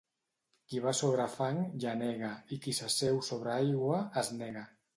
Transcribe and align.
Qui 0.71 0.79
va 0.85 0.93
sobre 0.99 1.27
fang, 1.33 1.59
llenega, 1.83 2.31
i 2.57 2.61
qui 2.65 2.73
s'asseu 2.79 3.23
sobre 3.31 3.55
aigua, 3.59 4.03
es 4.23 4.35
nega. 4.43 4.69